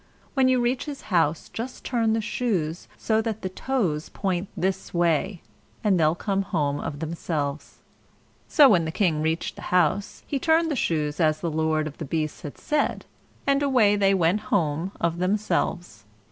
[0.33, 4.95] When you reach his house, just turn the shoes so that the toes point this
[4.95, 5.43] way,
[5.83, 7.77] and they'll come home of themselves."
[8.47, 11.99] So when the King reached the house, he turned the shoes as the lord of
[11.99, 13.05] the beasts had said,
[13.45, 16.03] and away they went home of themselves.